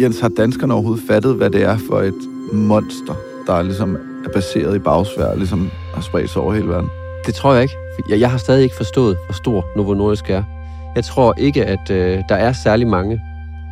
[0.00, 2.14] Jens, har danskerne overhovedet fattet, hvad det er for et
[2.52, 3.14] monster,
[3.46, 6.90] der ligesom er baseret i bagsvær, ligesom har spredt sig over hele verden?
[7.26, 7.74] Det tror jeg ikke.
[8.08, 10.42] Jeg, jeg har stadig ikke forstået, hvor stor Novo Nordisk er.
[10.96, 13.20] Jeg tror ikke, at øh, der er særlig mange,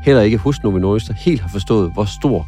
[0.05, 2.47] heller ikke hos Novo Nordisk, der helt har forstået, hvor stor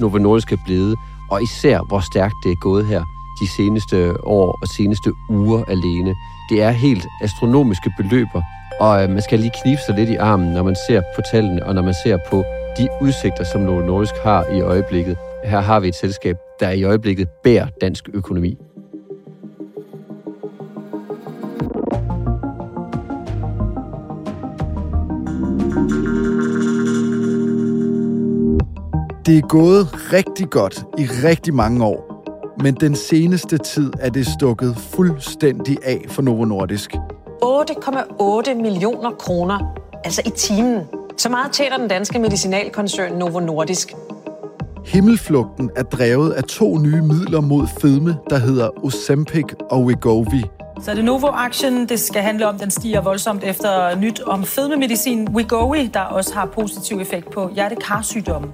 [0.00, 0.96] Novo Nordisk er blevet,
[1.30, 3.02] og især hvor stærkt det er gået her
[3.40, 6.14] de seneste år og seneste uger alene.
[6.50, 8.42] Det er helt astronomiske beløber,
[8.80, 11.66] og øh, man skal lige knibe sig lidt i armen, når man ser på tallene,
[11.66, 12.44] og når man ser på
[12.78, 15.16] de udsigter, som Novo Nordisk har i øjeblikket.
[15.44, 18.58] Her har vi et selskab, der i øjeblikket bærer dansk økonomi.
[29.26, 32.24] Det er gået rigtig godt i rigtig mange år,
[32.62, 36.94] men den seneste tid er det stukket fuldstændig af for Novo Nordisk.
[37.44, 40.97] 8,8 millioner kroner, altså i timen.
[41.18, 43.92] Så meget tjener den danske medicinalkoncern Novo Nordisk.
[44.86, 50.42] Himmelflugten er drevet af to nye midler mod fedme, der hedder Ozempic og Wegovy.
[50.82, 55.90] Så det Novo-aktien, det skal handle om, den stiger voldsomt efter nyt om fedmemedicin Wegovy,
[55.94, 58.48] der også har positiv effekt på hjertekarsygdomme.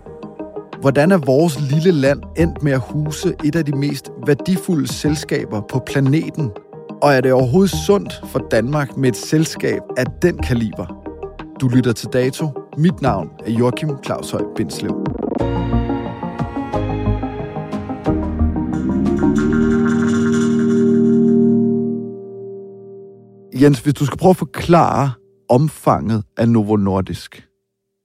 [0.80, 5.60] Hvordan er vores lille land endt med at huse et af de mest værdifulde selskaber
[5.60, 6.50] på planeten?
[7.03, 11.03] Og er det overhovedet sundt for Danmark med et selskab af den kaliber?
[11.60, 12.48] Du lytter til Dato.
[12.76, 15.04] Mit navn er Joachim Claus Høj Bindslev.
[23.60, 25.12] Jens, hvis du skal prøve at forklare
[25.48, 27.48] omfanget af Novo Nordisk,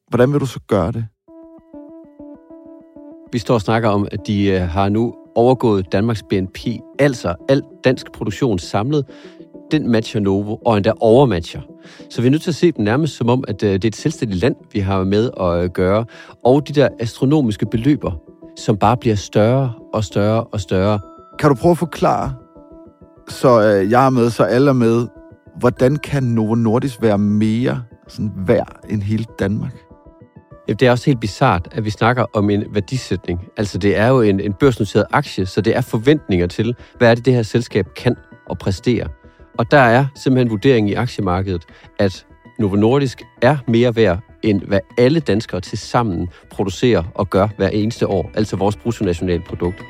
[0.09, 1.05] hvordan vil du så gøre det?
[3.31, 6.59] Vi står og snakker om, at de øh, har nu overgået Danmarks BNP,
[6.99, 9.05] altså al dansk produktion samlet.
[9.71, 11.61] Den matcher Novo, og endda overmatcher.
[12.09, 13.87] Så vi er nødt til at se dem nærmest som om, at øh, det er
[13.87, 16.05] et selvstændigt land, vi har med at øh, gøre.
[16.45, 18.11] Og de der astronomiske beløber,
[18.57, 20.99] som bare bliver større og større og større.
[21.39, 22.33] Kan du prøve at forklare,
[23.29, 25.07] så øh, jeg er med, så alle er med,
[25.59, 29.77] hvordan kan Novo Nordisk være mere sådan værd end hele Danmark?
[30.67, 33.39] Det er også helt bizart, at vi snakker om en værdisætning.
[33.57, 37.15] Altså det er jo en, en børsnoteret aktie, så det er forventninger til, hvad er
[37.15, 38.15] det, det her selskab kan
[38.49, 39.07] og præstere.
[39.57, 41.65] Og der er simpelthen vurderingen i aktiemarkedet,
[41.99, 42.25] at
[42.59, 47.69] Novo Nordisk er mere værd, end hvad alle danskere til sammen producerer og gør hver
[47.69, 49.83] eneste år, altså vores bruttonationalprodukt.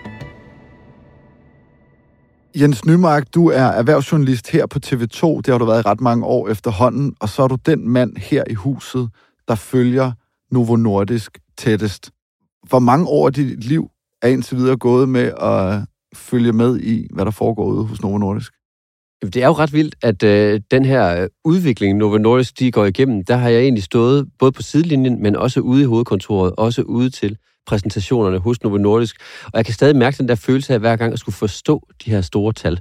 [2.56, 5.38] Jens Nymark, du er erhvervsjournalist her på TV2.
[5.38, 7.16] Det har du været i ret mange år efterhånden.
[7.20, 9.10] Og så er du den mand her i huset,
[9.48, 10.12] der følger
[10.52, 12.12] Novo Nordisk tættest.
[12.70, 13.90] Hvor mange år af dit liv
[14.22, 15.82] er indtil videre gået med at
[16.16, 18.54] følge med i, hvad der foregår ude hos Novo Nordisk?
[19.22, 22.86] Det er jo ret vildt, at øh, den her øh, udvikling, Novo Nordisk, de går
[22.86, 26.82] igennem, der har jeg egentlig stået både på sidelinjen, men også ude i hovedkontoret, også
[26.82, 27.38] ude til
[27.68, 29.16] præsentationerne hos Novo Nordisk.
[29.46, 32.12] Og jeg kan stadig mærke den der følelse af hver gang at skulle forstå de
[32.12, 32.80] her store tal.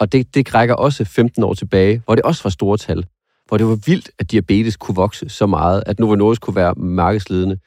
[0.00, 3.06] Og det, det rækker også 15 år tilbage, hvor det også var store tal.
[3.48, 6.74] Hvor det var vildt, at diabetes kunne vokse så meget, at Novo Nordisk kunne være
[6.74, 7.58] markedsledende.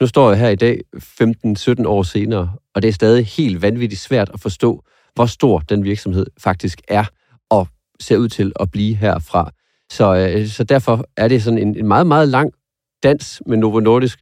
[0.00, 4.00] Nu står jeg her i dag, 15-17 år senere, og det er stadig helt vanvittigt
[4.00, 7.04] svært at forstå, hvor stor den virksomhed faktisk er
[8.00, 9.50] ser ud til at blive herfra.
[9.90, 12.52] Så, øh, så derfor er det sådan en, en meget, meget lang
[13.02, 14.18] dans med Novo Nordisk.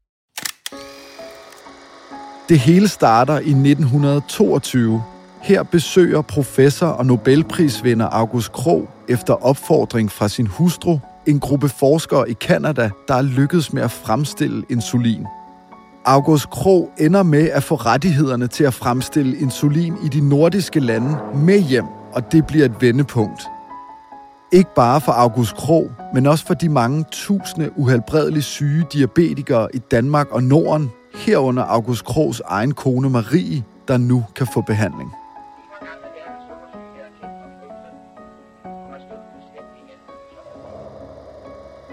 [2.49, 5.03] Det hele starter i 1922.
[5.43, 10.99] Her besøger professor og Nobelprisvinder August Krog efter opfordring fra sin hustru
[11.29, 15.27] en gruppe forskere i Kanada, der er lykkedes med at fremstille insulin.
[16.05, 21.17] August Krog ender med at få rettighederne til at fremstille insulin i de nordiske lande
[21.35, 23.43] med hjem, og det bliver et vendepunkt.
[24.53, 29.79] Ikke bare for August Krog, men også for de mange tusinde uhelbredeligt syge diabetikere i
[29.79, 35.13] Danmark og Norden, herunder August Krogs egen kone Marie, der nu kan få behandling.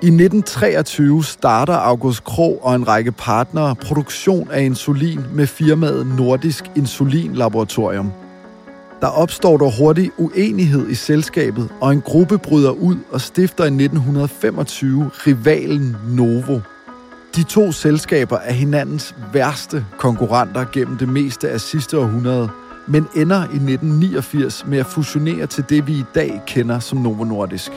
[0.02, 6.72] I 1923 starter August Krog og en række partnere produktion af insulin med firmaet Nordisk
[6.76, 8.12] Insulin Laboratorium.
[9.06, 13.68] Der opstår dog hurtigt uenighed i selskabet, og en gruppe bryder ud og stifter i
[13.68, 16.60] 1925 rivalen Novo.
[17.36, 22.50] De to selskaber er hinandens værste konkurrenter gennem det meste af sidste århundrede,
[22.88, 27.24] men ender i 1989 med at fusionere til det, vi i dag kender som Novo
[27.24, 27.72] Nordisk.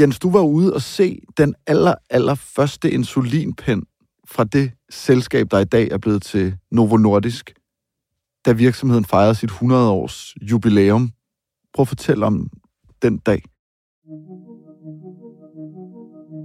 [0.00, 3.84] Jens, du var ude og se den aller, aller første insulinpen
[4.32, 7.54] fra det selskab, der i dag er blevet til Novo Nordisk,
[8.46, 11.10] da virksomheden fejrede sit 100-års jubilæum.
[11.74, 12.48] Prøv at fortælle om
[13.02, 13.42] den dag.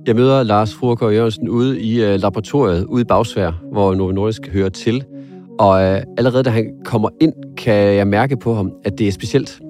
[0.07, 4.47] Jeg møder Lars Fruergaard Jørgensen ude i uh, laboratoriet, ude i Bagsvær, hvor Novo Nordisk
[4.47, 5.05] hører til.
[5.59, 9.11] Og uh, allerede da han kommer ind, kan jeg mærke på ham, at det er
[9.11, 9.61] specielt.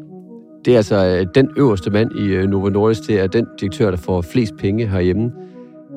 [0.66, 3.90] Det er altså øh, den øverste mand i øh, Novo Nordisk, det er den direktør,
[3.90, 5.32] der får flest penge herhjemme.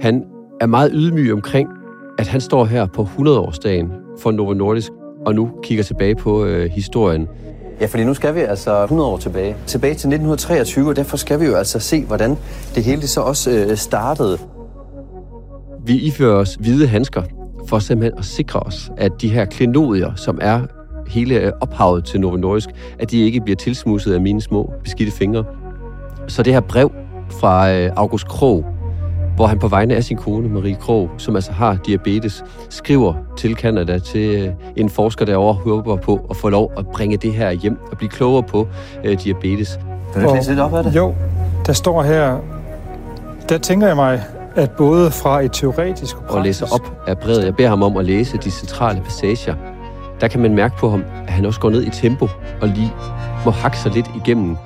[0.01, 0.25] Han
[0.61, 1.69] er meget ydmyg omkring,
[2.21, 4.93] at han står her på 100-årsdagen for Novo Nordisk,
[5.27, 7.29] og nu kigger tilbage på øh, historien.
[7.81, 9.57] Ja, fordi nu skal vi altså 100 år tilbage.
[9.67, 12.37] Tilbage til 1923, og derfor skal vi jo altså se, hvordan
[12.75, 14.39] det hele så også øh, startede.
[15.85, 17.23] Vi ifører os hvide handsker
[17.69, 20.61] for simpelthen at sikre os, at de her klenodier, som er
[21.09, 22.69] hele ophavet til Novo Nordisk,
[22.99, 25.45] at de ikke bliver tilsmusset af mine små beskidte fingre.
[26.29, 26.93] Så det her brev
[27.41, 28.65] fra øh, August Krog,
[29.37, 33.57] hvor han på vegne af sin kone, Marie Krog, som altså har diabetes, skriver til
[33.57, 37.51] Kanada til øh, en forsker derovre, håber på at få lov at bringe det her
[37.51, 38.69] hjem og blive klogere på
[39.05, 39.81] øh, diabetes.
[40.13, 40.97] Kan du læse lidt op af det?
[40.97, 41.15] Jo,
[41.67, 42.39] der står her,
[43.49, 44.23] der tænker jeg mig,
[44.55, 46.37] at både fra et teoretisk og praktisk...
[46.37, 47.45] Og læser op af brevet.
[47.45, 49.55] Jeg beder ham om at læse de centrale passager
[50.21, 52.29] der kan man mærke på ham, at han også går ned i tempo
[52.61, 52.93] og lige
[53.45, 54.57] må hakke sig lidt igennem.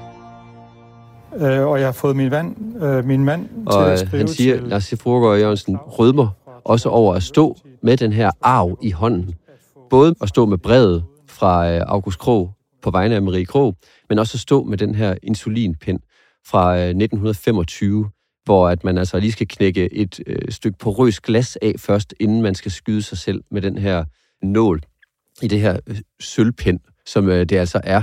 [1.37, 4.29] Øh, og jeg har fået min, vand, øh, min mand og til at skrive han
[4.29, 4.65] siger, til...
[4.65, 6.29] Lars Sifurgaard Jørgensen rødmer
[6.65, 9.35] også over at stå med den her arv i hånden.
[9.91, 12.51] Både at stå med brevet fra øh, August Krog
[12.83, 13.77] på vegne af Marie Krog,
[14.09, 16.01] men også at stå med den her insulinpind
[16.47, 18.11] fra 1925, øh,
[18.45, 22.43] hvor at man altså lige skal knække et øh, stykke porøs glas af først, inden
[22.43, 24.05] man skal skyde sig selv med den her
[24.43, 24.81] nål
[25.43, 28.03] i det her øh, sølvpind, som øh, det altså er.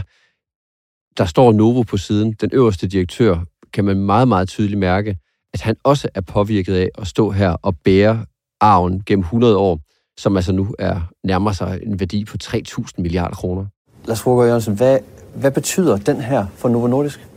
[1.17, 2.35] Der står Novo på siden.
[2.41, 3.39] Den øverste direktør
[3.73, 5.17] kan man meget, meget tydeligt mærke,
[5.53, 8.25] at han også er påvirket af at stå her og bære
[8.61, 9.79] arven gennem 100 år,
[10.19, 13.65] som altså nu er nærmer sig en værdi på 3.000 milliarder kroner.
[14.05, 14.99] Lars Fogger Jørgensen, hvad,
[15.35, 17.27] hvad betyder den her for Novo Nordisk?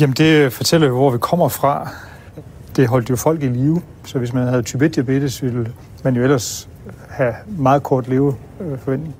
[0.00, 1.88] Jamen det fortæller jo, hvor vi kommer fra.
[2.76, 5.72] Det holdt jo folk i live, så hvis man havde type 1 diabetes, ville
[6.04, 6.68] man jo ellers
[7.08, 9.14] have meget kort leveforventning.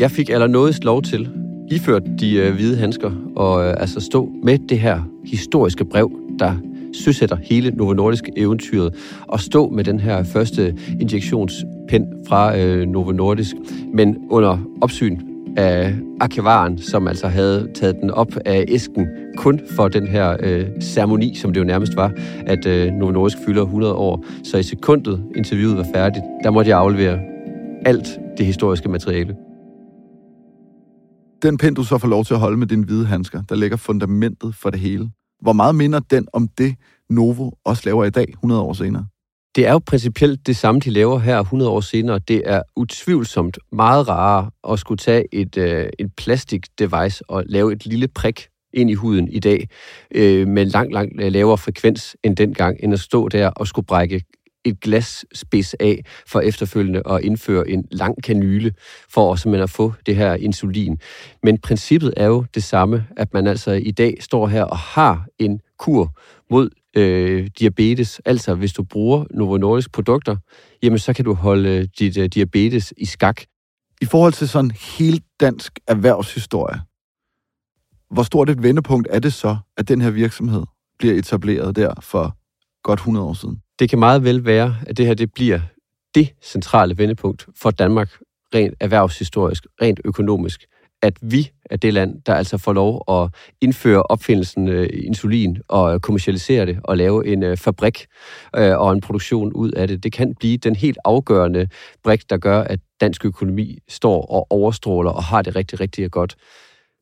[0.00, 1.28] Jeg fik allernådigst lov til,
[1.70, 6.54] iført de øh, hvide handsker, og øh, altså stå med det her historiske brev, der
[7.04, 8.94] søsætter hele Novo Nordisk eventyret,
[9.28, 13.56] og stå med den her første injektionspind fra øh, Novo Nordisk,
[13.94, 15.20] men under opsyn
[15.56, 20.66] af arkivaren, som altså havde taget den op af æsken kun for den her øh,
[20.82, 22.12] ceremoni, som det jo nærmest var,
[22.46, 24.24] at øh, Novo Nordisk fylder 100 år.
[24.44, 27.18] Så i sekundet interviewet var færdigt, der måtte jeg aflevere
[27.84, 29.36] alt det historiske materiale
[31.42, 33.76] den pind, du så får lov til at holde med dine hvide handsker, der lægger
[33.76, 35.10] fundamentet for det hele.
[35.40, 36.74] Hvor meget minder den om det,
[37.10, 39.06] Novo også laver i dag, 100 år senere?
[39.56, 42.18] Det er jo principielt det samme, de laver her 100 år senere.
[42.18, 47.86] Det er utvivlsomt meget rarere at skulle tage et, øh, et plastik-device og lave et
[47.86, 49.68] lille prik ind i huden i dag
[50.14, 53.86] øh, med langt, langt øh, lavere frekvens end dengang, end at stå der og skulle
[53.86, 54.22] brække
[54.64, 58.72] et glas spids af for efterfølgende at indføre en lang kanyle
[59.08, 60.98] for at, man at få det her insulin.
[61.42, 65.26] Men princippet er jo det samme, at man altså i dag står her og har
[65.38, 66.18] en kur
[66.50, 68.20] mod øh, diabetes.
[68.24, 70.36] Altså, hvis du bruger Novo Nordisk produkter,
[70.82, 73.42] jamen så kan du holde øh, dit øh, diabetes i skak.
[74.00, 76.80] I forhold til sådan helt dansk erhvervshistorie,
[78.10, 80.62] hvor stort et vendepunkt er det så, at den her virksomhed
[80.98, 82.36] bliver etableret der for
[82.82, 83.62] godt 100 år siden?
[83.80, 85.60] Det kan meget vel være, at det her det bliver
[86.14, 88.10] det centrale vendepunkt for Danmark,
[88.54, 90.66] rent erhvervshistorisk, rent økonomisk
[91.02, 93.28] at vi er det land, der altså får lov at
[93.60, 98.06] indføre opfindelsen øh, insulin og kommercialisere det og lave en øh, fabrik
[98.56, 100.02] øh, og en produktion ud af det.
[100.02, 101.68] Det kan blive den helt afgørende
[102.04, 106.36] brik, der gør, at dansk økonomi står og overstråler og har det rigtig, rigtig godt.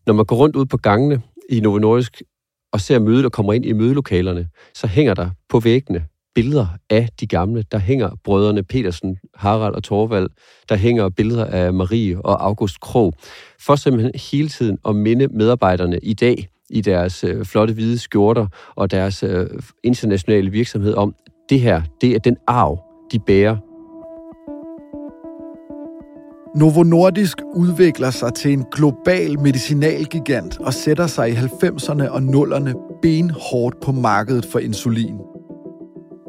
[0.06, 2.22] Når man går rundt ud på gangene i Novo Nordisk
[2.72, 7.08] og ser mødet og kommer ind i mødelokalerne, så hænger der på væggene billeder af
[7.20, 7.64] de gamle.
[7.72, 10.28] Der hænger brødrene Petersen, Harald og Torvald.
[10.68, 13.14] Der hænger billeder af Marie og August Krog.
[13.60, 18.46] For simpelthen hele tiden at minde medarbejderne i dag i deres øh, flotte hvide skjorter
[18.76, 19.46] og deres øh,
[19.84, 21.14] internationale virksomhed om,
[21.48, 22.78] det her, det er den arv,
[23.12, 23.56] de bærer.
[26.56, 32.98] Novo Nordisk udvikler sig til en global medicinalgigant og sætter sig i 90'erne og 0'erne
[33.02, 35.18] benhårdt på markedet for insulin.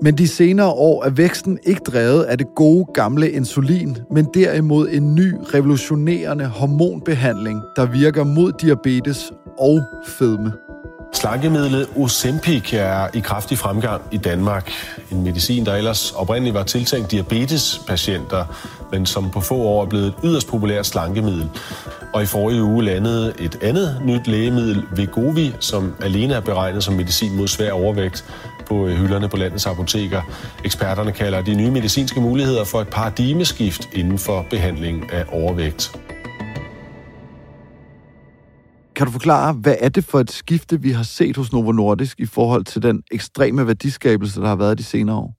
[0.01, 4.89] Men de senere år er væksten ikke drevet af det gode gamle insulin, men derimod
[4.91, 10.53] en ny revolutionerende hormonbehandling, der virker mod diabetes og fedme.
[11.13, 14.71] Slankemidlet Ozempic er i kraftig fremgang i Danmark.
[15.11, 20.07] En medicin, der ellers oprindeligt var tiltænkt diabetespatienter, men som på få år er blevet
[20.07, 21.49] et yderst populært slankemiddel.
[22.13, 26.93] Og i forrige uge landede et andet nyt lægemiddel, Vegovi, som alene er beregnet som
[26.93, 28.25] medicin mod svær overvægt
[28.67, 30.21] på øh, hylderne på landets apoteker.
[30.65, 35.99] Eksperterne kalder de nye medicinske muligheder for et paradigmeskift inden for behandling af overvægt.
[38.95, 42.19] Kan du forklare, hvad er det for et skifte, vi har set hos Novo Nordisk
[42.19, 45.38] i forhold til den ekstreme værdiskabelse, der har været de senere år?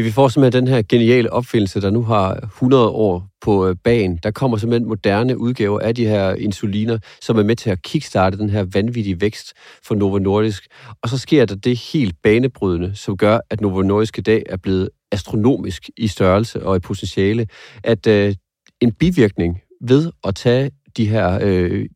[0.00, 3.76] Ja, vi får simpelthen den her geniale opfindelse, der nu har 100 år på banen.
[3.84, 4.18] bagen.
[4.22, 8.38] Der kommer simpelthen moderne udgaver af de her insuliner, som er med til at kickstarte
[8.38, 9.52] den her vanvittige vækst
[9.82, 10.66] for Novo Nordisk.
[11.02, 14.56] Og så sker der det helt banebrydende, som gør, at Novo Nordisk i dag er
[14.56, 17.46] blevet astronomisk i størrelse og i potentiale,
[17.84, 18.34] at øh,
[18.80, 21.86] en bivirkning ved at tage de her øh,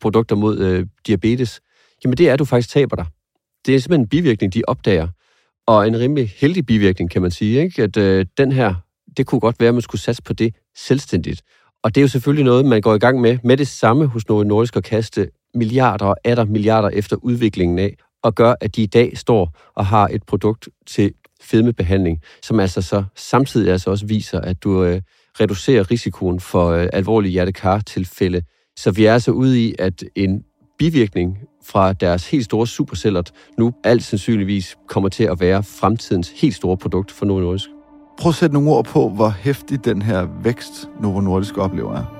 [0.00, 1.60] produkter mod øh, diabetes,
[2.04, 3.06] jamen det er, at du faktisk taber dig.
[3.66, 5.08] Det er simpelthen en bivirkning, de opdager.
[5.66, 7.82] Og en rimelig heldig bivirkning, kan man sige, ikke?
[7.82, 8.74] at øh, den her,
[9.16, 11.42] det kunne godt være, at man skulle satse på det selvstændigt.
[11.82, 14.28] Og det er jo selvfølgelig noget, man går i gang med, med det samme hos
[14.28, 18.82] Novo Nordisk at kaste milliarder og atter milliarder efter udviklingen af, og gør, at de
[18.82, 24.06] i dag står og har et produkt til fedmebehandling, som altså så samtidig altså også
[24.06, 25.00] viser, at du øh,
[25.40, 28.42] reducerer risikoen for øh, alvorlige hjertekar-tilfælde.
[28.76, 30.42] Så vi er altså ude i, at en
[30.78, 33.22] bivirkning fra deres helt store superceller
[33.58, 37.68] nu alt sandsynligvis kommer til at være fremtidens helt store produkt for Novo Nordisk.
[38.18, 42.16] Prøv at sætte nogle ord på, hvor hæftig den her vækst, Novo Nordisk oplever er.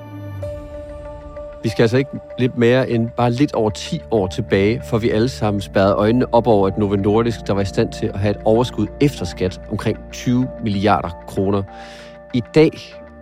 [1.63, 2.09] Vi skal altså ikke
[2.39, 6.33] lidt mere end bare lidt over 10 år tilbage, for vi alle sammen spærrede øjnene
[6.33, 9.25] op over et Novo Nordisk, der var i stand til at have et overskud efter
[9.25, 11.63] skat omkring 20 milliarder kroner.
[12.33, 12.71] I dag,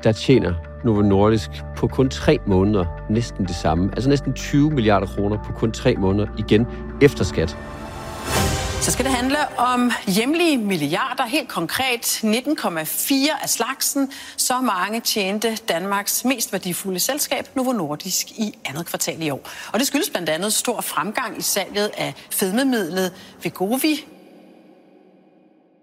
[0.03, 0.53] der tjener
[0.85, 3.89] Novo Nordisk på kun tre måneder næsten det samme.
[3.93, 6.67] Altså næsten 20 milliarder kroner på kun tre måneder igen
[7.01, 7.57] efter skat.
[8.81, 14.11] Så skal det handle om hjemlige milliarder, helt konkret 19,4 af slagsen.
[14.37, 19.49] Så mange tjente Danmarks mest værdifulde selskab, Novo Nordisk, i andet kvartal i år.
[19.73, 23.11] Og det skyldes blandt andet stor fremgang i salget af fedmemidlet
[23.43, 24.05] Vegovi.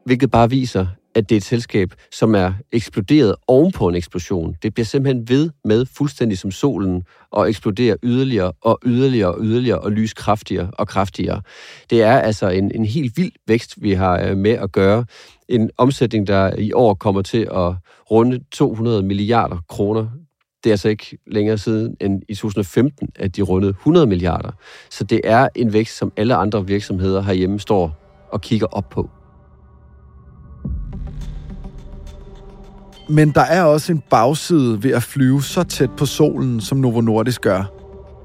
[0.05, 4.57] Hvilket bare viser, at det er et selskab, som er eksploderet ovenpå en eksplosion.
[4.63, 9.79] Det bliver simpelthen ved med, fuldstændig som solen, og eksploderer yderligere og yderligere og yderligere
[9.79, 11.43] og lys kraftigere og kraftigere.
[11.91, 15.05] Det er altså en, en helt vild vækst, vi har øh, med at gøre.
[15.49, 17.75] En omsætning, der i år kommer til at
[18.11, 20.09] runde 200 milliarder kroner.
[20.65, 24.51] Det er altså ikke længere siden end i 2015, at de rundede 100 milliarder.
[24.91, 27.99] Så det er en vækst, som alle andre virksomheder herhjemme står
[28.33, 29.11] og kigger op på.
[33.09, 37.01] Men der er også en bagside ved at flyve så tæt på solen, som Novo
[37.01, 37.65] Nordisk gør.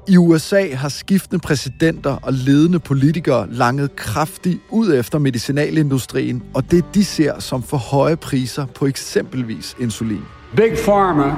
[0.08, 6.84] I USA har skiftende præsidenter og ledende politikere langet kraftigt ud efter medicinalindustrien, og det
[6.94, 10.20] de ser som for høje priser på eksempelvis insulin.
[10.56, 11.34] Big Pharma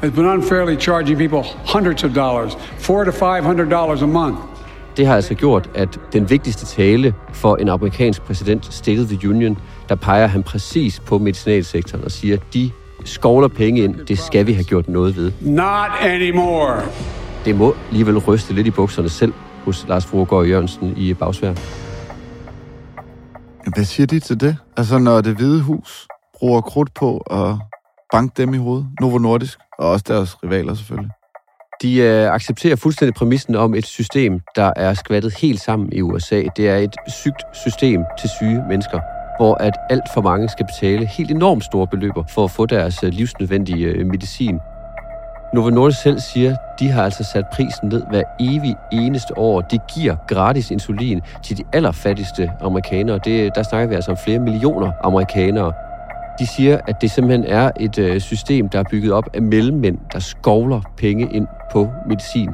[0.00, 4.38] has been unfairly charging people hundreds of dollars, four to five hundred dollars a month.
[4.96, 9.28] Det har altså gjort, at den vigtigste tale for en amerikansk præsident, State of the
[9.28, 9.58] Union,
[9.90, 12.70] der peger han præcis på medicinalsektoren og siger, at de
[13.04, 15.32] skovler penge ind, det skal vi have gjort noget ved.
[15.40, 16.82] Not anymore.
[17.44, 19.32] Det må alligevel ryste lidt i bukserne selv
[19.64, 21.54] hos Lars Fruergaard Jørgensen i Bagsvær.
[23.74, 24.56] Hvad siger de til det?
[24.76, 26.06] Altså, når det hvide hus
[26.38, 27.54] bruger krudt på at
[28.12, 31.10] banke dem i hovedet, Novo Nordisk, og også deres rivaler selvfølgelig.
[31.82, 36.42] De øh, accepterer fuldstændig præmissen om et system, der er skvattet helt sammen i USA.
[36.56, 39.00] Det er et sygt system til syge mennesker,
[39.40, 43.04] hvor at alt for mange skal betale helt enormt store beløber for at få deres
[43.04, 44.58] øh, livsnødvendige øh, medicin.
[45.54, 49.60] Novo Nordisk selv siger, de har altså sat prisen ned hver evig eneste år.
[49.60, 53.20] De giver gratis insulin til de allerfattigste amerikanere.
[53.24, 55.72] Det, der snakker vi altså om flere millioner amerikanere.
[56.38, 59.98] De siger, at det simpelthen er et øh, system, der er bygget op af mellemmænd,
[60.12, 62.50] der skovler penge ind på medicin.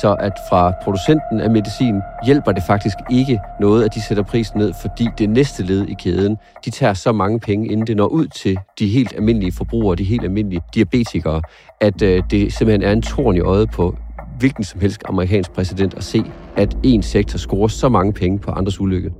[0.00, 4.58] Så at fra producenten af medicin hjælper det faktisk ikke noget, at de sætter prisen
[4.58, 8.06] ned, fordi det næste led i kæden, de tager så mange penge, inden det når
[8.06, 11.42] ud til de helt almindelige forbrugere, de helt almindelige diabetikere,
[11.80, 13.96] at øh, det simpelthen er en torn i øjet på
[14.38, 16.22] hvilken som helst amerikansk præsident at se,
[16.56, 19.10] at en sektor scorer så mange penge på andres ulykke.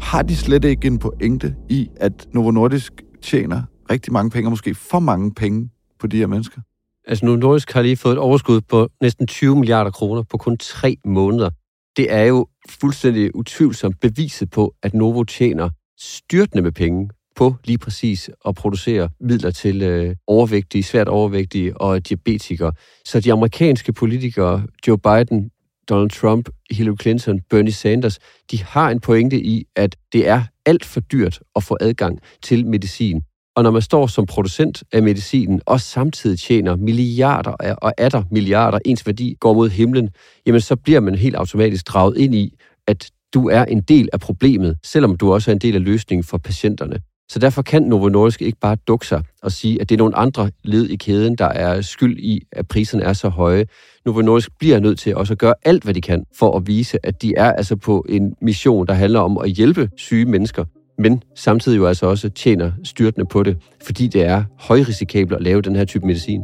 [0.00, 4.52] Har de slet ikke en pointe i, at Novo Nordisk tjener rigtig mange penge, og
[4.52, 6.60] måske for mange penge på de her mennesker?
[7.06, 10.56] Altså nu Nordisk har lige fået et overskud på næsten 20 milliarder kroner på kun
[10.56, 11.50] tre måneder.
[11.96, 15.70] Det er jo fuldstændig utvivlsomt beviset på, at Novo tjener
[16.00, 22.08] styrtende med penge på lige præcis at producere midler til øh, overvægtige, svært overvægtige og
[22.08, 22.72] diabetikere.
[23.04, 25.50] Så de amerikanske politikere, Joe Biden,
[25.88, 28.18] Donald Trump, Hillary Clinton, Bernie Sanders,
[28.50, 32.66] de har en pointe i, at det er alt for dyrt at få adgang til
[32.66, 33.22] medicin.
[33.56, 37.50] Og når man står som producent af medicinen og samtidig tjener milliarder
[37.82, 40.08] og atter milliarder, ens værdi går mod himlen,
[40.46, 42.54] jamen så bliver man helt automatisk draget ind i,
[42.86, 46.24] at du er en del af problemet, selvom du også er en del af løsningen
[46.24, 47.00] for patienterne.
[47.28, 50.16] Så derfor kan Novo Nordisk ikke bare dukke sig og sige, at det er nogle
[50.16, 53.66] andre led i kæden, der er skyld i, at priserne er så høje.
[54.06, 56.98] Novo Nordisk bliver nødt til også at gøre alt, hvad de kan, for at vise,
[57.02, 60.64] at de er altså på en mission, der handler om at hjælpe syge mennesker,
[60.98, 65.62] men samtidig jo altså også tjener styrtende på det, fordi det er højrisikabelt at lave
[65.62, 66.42] den her type medicin.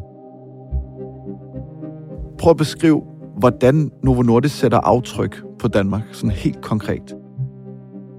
[2.38, 3.02] Prøv at beskrive,
[3.38, 7.14] hvordan Novo Nordisk sætter aftryk på Danmark, sådan helt konkret.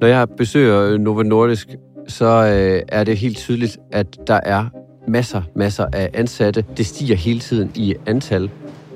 [0.01, 1.75] Når jeg besøger Novo Nordisk,
[2.07, 4.65] så øh, er det helt tydeligt, at der er
[5.07, 6.65] masser, masser af ansatte.
[6.77, 8.49] Det stiger hele tiden i antal.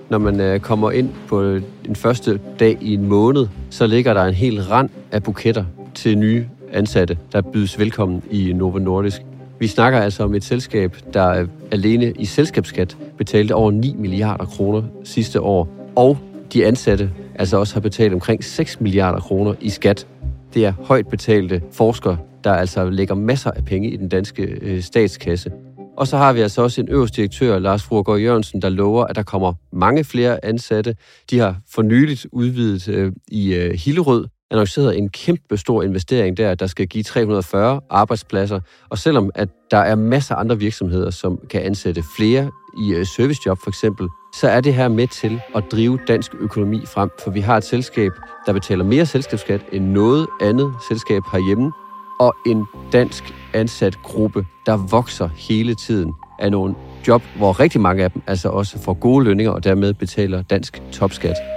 [0.09, 1.43] Når man øh, kommer ind på
[1.85, 6.17] den første dag i en måned, så ligger der en hel rand af buketter til
[6.17, 9.21] nye ansatte, der bydes velkommen i Novo Nordisk.
[9.59, 14.83] Vi snakker altså om et selskab, der alene i selskabsskat betalte over 9 milliarder kroner
[15.03, 16.17] sidste år, og
[16.53, 20.07] de ansatte altså også har betalt omkring 6 milliarder kroner i skat.
[20.53, 24.81] Det er højt betalte forskere, der altså lægger masser af penge i den danske øh,
[24.81, 25.51] statskasse.
[25.97, 29.15] Og så har vi altså også en øverste direktør, Lars Fruergaard Jørgensen, der lover, at
[29.15, 30.95] der kommer mange flere ansatte.
[31.29, 36.55] De har for nyligt udvidet øh, i øh, Hillerød, annonceret en kæmpe stor investering der,
[36.55, 38.59] der skal give 340 arbejdspladser.
[38.89, 43.05] Og selvom at der er masser af andre virksomheder, som kan ansætte flere i øh,
[43.05, 47.09] servicejob for eksempel, så er det her med til at drive dansk økonomi frem.
[47.23, 48.11] For vi har et selskab,
[48.45, 51.71] der betaler mere selskabsskat end noget andet selskab herhjemme,
[52.19, 56.75] og en dansk ansat gruppe, der vokser hele tiden af nogle
[57.07, 60.81] job, hvor rigtig mange af dem altså også får gode lønninger og dermed betaler dansk
[60.91, 61.54] topskat.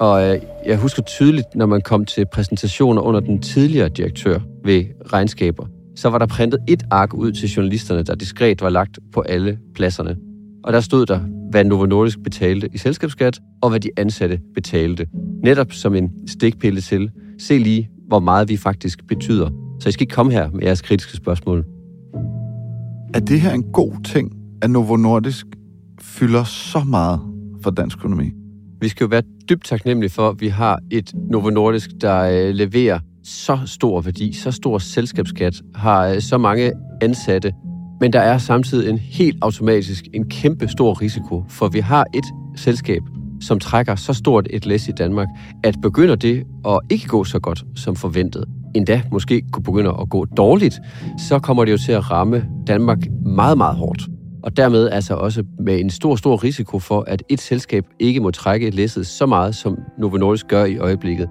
[0.00, 4.84] Og øh, jeg husker tydeligt, når man kom til præsentationer under den tidligere direktør ved
[5.12, 9.20] regnskaber, så var der printet et ark ud til journalisterne, der diskret var lagt på
[9.20, 10.16] alle pladserne.
[10.64, 15.06] Og der stod der, hvad Novo Nordisk betalte i selskabsskat, og hvad de ansatte betalte.
[15.42, 19.50] Netop som en stikpille til, se lige, hvor meget vi faktisk betyder.
[19.80, 21.64] Så I skal ikke komme her med jeres kritiske spørgsmål.
[23.14, 24.32] Er det her en god ting,
[24.62, 25.46] at Novo Nordisk
[26.00, 27.20] fylder så meget
[27.62, 28.45] for dansk økonomi?
[28.80, 32.54] Vi skal jo være dybt taknemmelige for, at vi har et Novo Nordisk, der øh,
[32.54, 37.52] leverer så stor værdi, så stor selskabsskat, har øh, så mange ansatte,
[38.00, 42.24] men der er samtidig en helt automatisk en kæmpe stor risiko, for vi har et
[42.56, 43.02] selskab,
[43.40, 45.28] som trækker så stort et læs i Danmark,
[45.64, 50.08] at begynder det at ikke gå så godt som forventet, endda måske kunne begynde at
[50.10, 50.80] gå dårligt,
[51.28, 54.15] så kommer det jo til at ramme Danmark meget, meget hårdt
[54.46, 58.30] og dermed altså også med en stor, stor risiko for, at et selskab ikke må
[58.30, 61.28] trække læsset så meget, som Novo Nordisk gør i øjeblikket.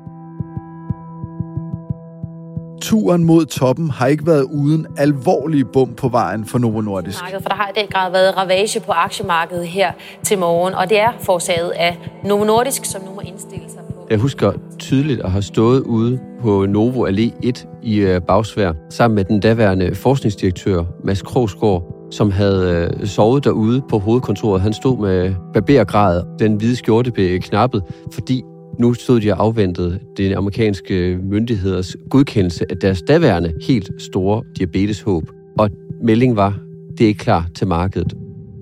[2.81, 7.19] Turen mod toppen har ikke været uden alvorlige bum på vejen for Novo Nordisk.
[7.19, 9.91] For der har i den grad været ravage på aktiemarkedet her
[10.23, 14.07] til morgen, og det er forsaget af Novo Nordisk, som nu må indstille sig på.
[14.09, 19.15] Jeg husker tydeligt at have stået ude på Novo Allé 1 i øh, Bagsvær, sammen
[19.15, 24.61] med den daværende forskningsdirektør Mads Krogsgaard, som havde øh, sovet derude på hovedkontoret.
[24.61, 28.43] Han stod med barbergrad, den hvide skjorte blev knappet, fordi
[28.79, 35.23] nu stod de og afventede de amerikanske myndigheders godkendelse af deres daværende helt store diabeteshåb.
[35.59, 35.69] Og
[36.03, 36.59] meldingen var,
[36.97, 38.13] det er ikke klar til markedet.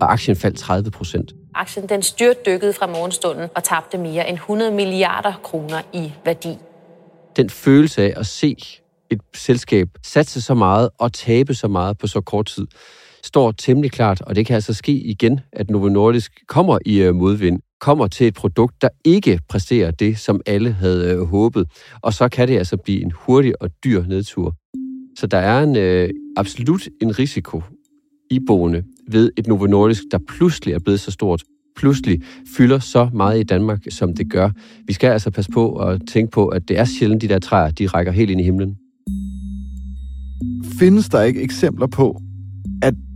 [0.01, 1.33] Og aktien faldt 30 procent.
[1.55, 6.57] Aktien den styrtdykkede fra morgenstunden og tabte mere end 100 milliarder kroner i værdi.
[7.37, 8.55] Den følelse af at se
[9.09, 12.67] et selskab satse så meget og tabe så meget på så kort tid,
[13.23, 17.15] står temmelig klart, og det kan altså ske igen, at Novo Nordisk kommer i øh,
[17.15, 21.67] modvind, kommer til et produkt, der ikke præsterer det, som alle havde øh, håbet,
[22.01, 24.55] og så kan det altså blive en hurtig og dyr nedtur.
[25.17, 27.61] Så der er en øh, absolut en risiko
[28.31, 31.43] iboende ved et Novo Nordisk, der pludselig er blevet så stort,
[31.75, 32.21] pludselig
[32.57, 34.49] fylder så meget i Danmark, som det gør.
[34.87, 37.71] Vi skal altså passe på og tænke på, at det er sjældent, de der træer,
[37.71, 38.77] de rækker helt ind i himlen.
[40.79, 42.21] Findes der ikke eksempler på,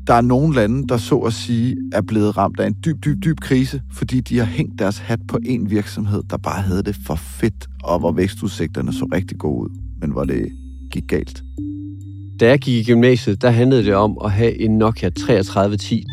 [0.08, 3.24] der er nogle lande, der så at sige er blevet ramt af en dyb, dyb,
[3.24, 6.96] dyb krise, fordi de har hængt deres hat på en virksomhed, der bare havde det
[7.06, 9.70] for fedt, og hvor vækstudsigterne så rigtig gode ud,
[10.02, 10.52] men hvor det
[10.92, 11.44] gik galt.
[12.40, 16.04] Da jeg gik i gymnasiet, der handlede det om at have en Nokia 3310.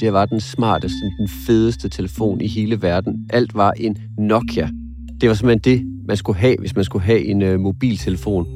[0.00, 3.26] Det var den smarteste, den fedeste telefon i hele verden.
[3.30, 4.68] Alt var en Nokia.
[5.20, 8.46] Det var simpelthen det, man skulle have, hvis man skulle have en øh, mobiltelefon.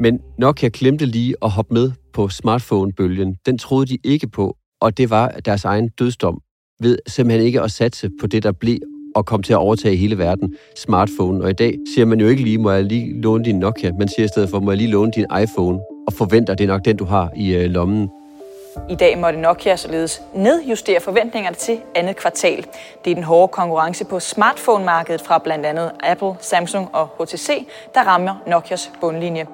[0.00, 3.36] Men Nokia glemte lige at hoppe med på smartphone-bølgen.
[3.46, 6.40] Den troede de ikke på, og det var deres egen dødsdom
[6.80, 8.78] ved simpelthen ikke at satse på det, der blev
[9.16, 11.44] og kom til at overtage hele verden, smartphone.
[11.44, 14.08] Og i dag siger man jo ikke lige, må jeg lige låne din Nokia, man
[14.08, 16.84] siger i stedet for, må jeg lige låne din iPhone, og forventer, det er nok
[16.84, 18.08] den, du har i øh, lommen.
[18.90, 22.66] I dag måtte Nokia således nedjustere forventningerne til andet kvartal.
[23.04, 28.00] Det er den hårde konkurrence på smartphone-markedet fra blandt andet Apple, Samsung og HTC, der
[28.00, 29.46] rammer Nokias bundlinje.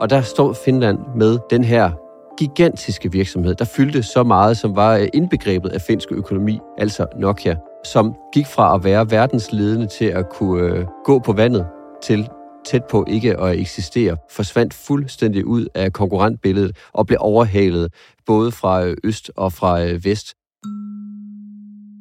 [0.00, 2.05] Og der stod Finland med den her
[2.38, 7.56] gigantiske virksomhed, der fyldte så meget, som var øh, indbegrebet af finsk økonomi, altså Nokia,
[7.84, 11.66] som gik fra at være verdensledende til at kunne øh, gå på vandet
[12.02, 12.28] til
[12.66, 17.92] tæt på ikke at eksistere, forsvandt fuldstændig ud af konkurrentbilledet og blev overhalet
[18.26, 20.34] både fra øh, øst og fra vest.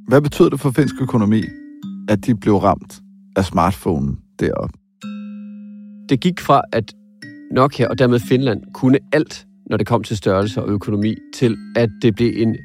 [0.07, 1.43] Hvad betød det for finsk økonomi,
[2.09, 2.99] at de blev ramt
[3.35, 4.77] af smartphonen deroppe?
[6.09, 6.93] Det gik fra, at
[7.51, 11.89] Nokia og dermed Finland kunne alt, når det kom til størrelse og økonomi, til at
[12.01, 12.55] det blev en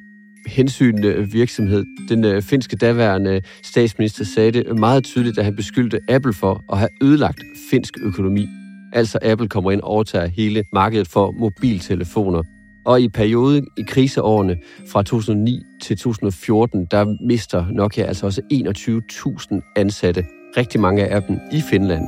[0.47, 1.85] hensynende virksomhed.
[2.09, 6.79] Den øh, finske daværende statsminister sagde det meget tydeligt, da han beskyldte Apple for at
[6.79, 8.49] have ødelagt finsk økonomi.
[8.93, 12.43] Altså Apple kommer ind og overtager hele markedet for mobiltelefoner.
[12.85, 14.57] Og i perioden i kriseårene
[14.89, 20.25] fra 2009 til 2014, der mister Nokia altså også 21.000 ansatte.
[20.57, 22.05] Rigtig mange af dem i Finland.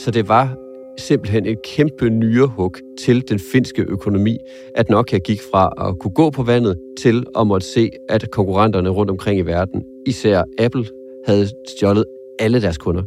[0.00, 0.65] Så det var
[0.98, 4.38] simpelthen et kæmpe nyrehug til den finske økonomi,
[4.74, 8.88] at Nokia gik fra at kunne gå på vandet til at måtte se, at konkurrenterne
[8.88, 10.86] rundt omkring i verden, især Apple,
[11.26, 12.04] havde stjålet
[12.38, 13.02] alle deres kunder.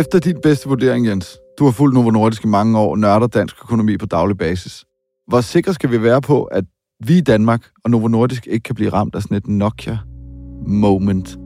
[0.00, 3.56] Efter din bedste vurdering, Jens, du har fulgt Novo Nordisk i mange år, nørder dansk
[3.64, 4.84] økonomi på daglig basis.
[5.28, 6.64] Hvor sikre skal vi være på, at
[7.06, 11.38] vi i Danmark og Novo Nordisk ikke kan blive ramt af sådan et Nokia-moment?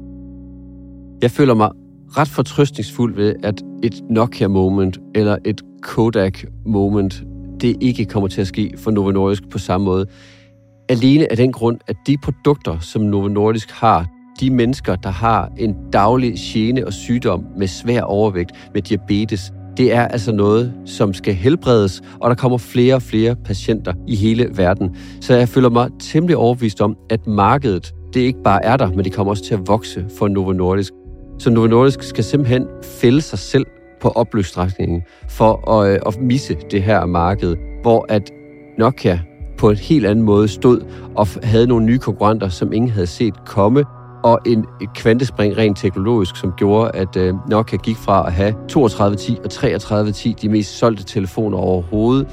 [1.23, 1.71] Jeg føler mig
[2.17, 7.23] ret fortrøstningsfuld ved, at et Nokia-moment eller et Kodak-moment,
[7.61, 10.07] det ikke kommer til at ske for Novo Nordisk på samme måde.
[10.89, 14.07] Alene af den grund, at de produkter, som Novo Nordisk har,
[14.41, 19.95] de mennesker, der har en daglig gene og sygdom med svær overvægt, med diabetes, det
[19.95, 24.51] er altså noget, som skal helbredes, og der kommer flere og flere patienter i hele
[24.55, 24.97] verden.
[25.21, 29.05] Så jeg føler mig temmelig overbevist om, at markedet, det ikke bare er der, men
[29.05, 30.93] det kommer også til at vokse for Novo Nordisk.
[31.41, 33.67] Så Novo Nordisk skal simpelthen fælde sig selv
[34.01, 38.31] på opløsstrækningen for at, øh, at misse det her marked, hvor at
[38.79, 39.21] Nokia
[39.59, 40.81] på en helt anden måde stod
[41.17, 43.85] og havde nogle nye konkurrenter, som ingen havde set komme,
[44.25, 49.39] og en, kvantespring rent teknologisk, som gjorde, at øh, Nokia gik fra at have 3210
[49.45, 52.29] og 3310, de mest solgte telefoner overhovedet.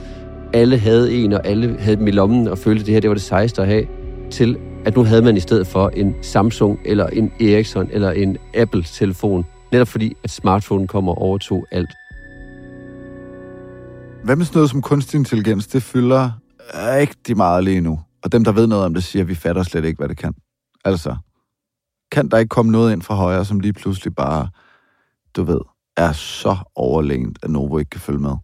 [0.54, 3.10] Alle havde en, og alle havde dem i lommen og følte, at det her det
[3.10, 3.86] var det sejeste at have,
[4.32, 8.38] til at nu havde man i stedet for en Samsung eller en Ericsson eller en
[8.56, 11.94] Apple-telefon, netop fordi at smartphone kommer og overtog alt.
[14.24, 15.68] Hvad med sådan noget som kunstig intelligens?
[15.68, 16.32] Det fylder
[16.74, 18.00] rigtig meget lige nu.
[18.24, 20.18] Og dem, der ved noget om det, siger, at vi fatter slet ikke, hvad det
[20.18, 20.34] kan.
[20.86, 21.16] Altså,
[22.12, 24.50] kan der ikke komme noget ind fra højre, som lige pludselig bare,
[25.36, 25.60] du ved,
[25.98, 28.36] er så overlænt, at Novo ikke kan følge med?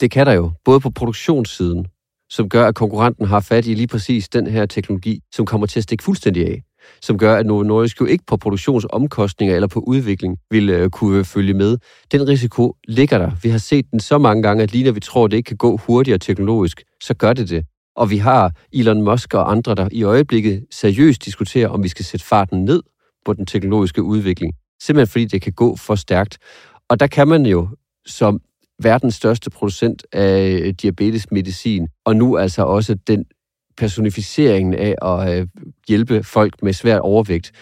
[0.00, 1.86] Det kan der jo, både på produktionssiden,
[2.30, 5.80] som gør, at konkurrenten har fat i lige præcis den her teknologi, som kommer til
[5.80, 6.62] at stikke fuldstændig af
[7.02, 11.24] som gør, at Novo Nordisk jo ikke på produktionsomkostninger eller på udvikling vil øh, kunne
[11.24, 11.78] følge med.
[12.12, 13.30] Den risiko ligger der.
[13.42, 15.48] Vi har set den så mange gange, at lige når vi tror, at det ikke
[15.48, 17.64] kan gå hurtigere teknologisk, så gør det det.
[17.96, 22.04] Og vi har Elon Musk og andre, der i øjeblikket seriøst diskuterer, om vi skal
[22.04, 22.82] sætte farten ned
[23.24, 24.54] på den teknologiske udvikling.
[24.82, 26.38] Simpelthen fordi det kan gå for stærkt.
[26.88, 27.68] Og der kan man jo
[28.06, 28.40] som
[28.82, 33.24] verdens største producent af diabetesmedicin, og nu altså også den
[33.76, 35.46] personificeringen af at øh,
[35.88, 37.52] hjælpe folk med svær overvægt,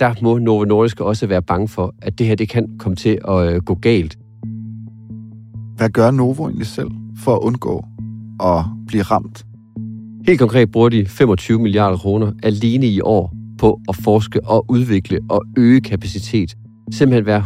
[0.00, 3.18] der må Novo Nordisk også være bange for, at det her det kan komme til
[3.28, 4.18] at øh, gå galt.
[5.76, 6.90] Hvad gør Novo egentlig selv
[7.24, 7.84] for at undgå
[8.40, 9.46] at blive ramt?
[10.26, 15.18] Helt konkret bruger de 25 milliarder kroner alene i år på at forske og udvikle
[15.30, 16.54] og øge kapacitet.
[16.92, 17.44] Simpelthen være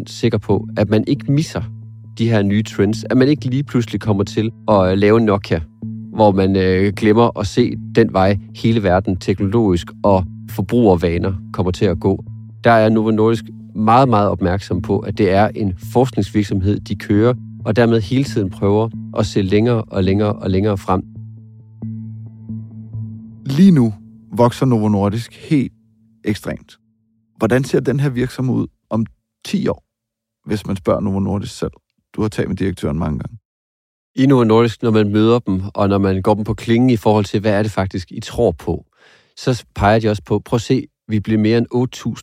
[0.00, 1.62] 100% sikker på, at man ikke misser
[2.18, 5.60] de her nye trends, at man ikke lige pludselig kommer til at øh, lave Nokia,
[6.14, 11.84] hvor man øh, glemmer at se den vej hele verden teknologisk og forbrugervaner kommer til
[11.84, 12.24] at gå.
[12.64, 17.34] Der er Novo Nordisk meget, meget opmærksom på, at det er en forskningsvirksomhed, de kører,
[17.64, 21.02] og dermed hele tiden prøver at se længere og længere og længere frem.
[23.46, 23.94] Lige nu
[24.32, 25.72] vokser Novo Nordisk helt
[26.24, 26.78] ekstremt.
[27.36, 29.06] Hvordan ser den her virksomhed ud om
[29.44, 29.84] 10 år,
[30.48, 31.72] hvis man spørger Novo Nordisk selv?
[32.16, 33.38] Du har talt med direktøren mange gange
[34.18, 36.96] i Novo Nordisk, når man møder dem, og når man går dem på klingen i
[36.96, 38.84] forhold til, hvad er det faktisk, I tror på,
[39.36, 41.66] så peger de også på, prøv at se, vi bliver mere end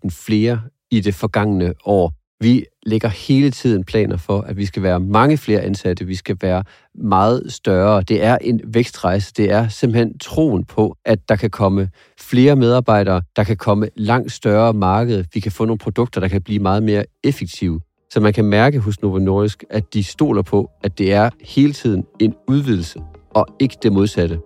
[0.03, 2.13] 8.000 flere i det forgangne år.
[2.39, 6.37] Vi lægger hele tiden planer for, at vi skal være mange flere ansatte, vi skal
[6.41, 6.63] være
[6.95, 8.01] meget større.
[8.01, 13.21] Det er en vækstrejse, det er simpelthen troen på, at der kan komme flere medarbejdere,
[13.35, 16.83] der kan komme langt større marked, vi kan få nogle produkter, der kan blive meget
[16.83, 17.81] mere effektive.
[18.15, 21.73] Så man kan mærke hos Novo Nordisk, at de stoler på, at det er hele
[21.73, 22.99] tiden en udvidelse,
[23.33, 24.39] og ikke det modsatte.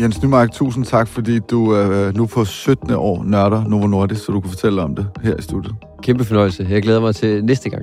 [0.00, 2.90] Jens Nymark, tusind tak, fordi du øh, nu på 17.
[2.90, 5.74] år nørder Novo Nordisk, så du kan fortælle om det her i studiet.
[6.02, 6.66] Kæmpe fornøjelse.
[6.70, 7.82] Jeg glæder mig til næste gang.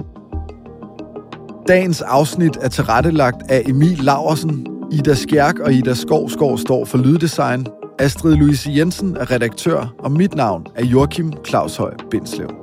[1.67, 4.67] Dagens afsnit er tilrettelagt af Emil Laversen.
[4.91, 7.67] Ida Skjærk og Ida Skovskov står for lyddesign.
[7.99, 12.62] Astrid Louise Jensen er redaktør, og mit navn er Joachim Claus Høj Bindslev.